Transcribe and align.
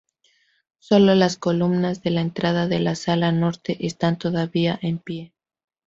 Sólo 0.79 1.13
las 1.13 1.37
columnas 1.37 2.01
de 2.01 2.09
la 2.09 2.21
entrada 2.21 2.67
de 2.67 2.79
la 2.79 2.95
sala 2.95 3.31
norte 3.31 3.85
están 3.85 4.17
todavía 4.17 4.79
en 4.81 4.97
pie. 4.97 5.35